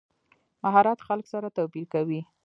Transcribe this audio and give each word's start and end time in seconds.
مهارت 0.63 0.99
خلک 1.07 1.25
سره 1.33 1.47
توپیر 1.57 1.85
کوي. 1.93 2.21